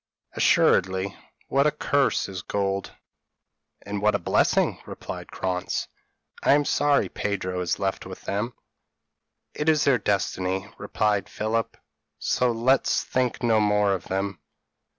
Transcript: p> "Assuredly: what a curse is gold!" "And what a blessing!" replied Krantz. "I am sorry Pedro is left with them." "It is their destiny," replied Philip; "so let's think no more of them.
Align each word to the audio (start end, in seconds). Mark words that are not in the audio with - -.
p> 0.33 0.37
"Assuredly: 0.41 1.15
what 1.47 1.67
a 1.67 1.71
curse 1.71 2.27
is 2.27 2.41
gold!" 2.41 2.95
"And 3.83 4.01
what 4.01 4.15
a 4.15 4.17
blessing!" 4.17 4.81
replied 4.87 5.31
Krantz. 5.31 5.89
"I 6.41 6.53
am 6.53 6.65
sorry 6.65 7.07
Pedro 7.07 7.61
is 7.61 7.77
left 7.77 8.07
with 8.07 8.21
them." 8.23 8.53
"It 9.53 9.69
is 9.69 9.83
their 9.83 9.99
destiny," 9.99 10.67
replied 10.79 11.29
Philip; 11.29 11.77
"so 12.17 12.51
let's 12.51 13.03
think 13.03 13.43
no 13.43 13.59
more 13.59 13.93
of 13.93 14.05
them. 14.05 14.39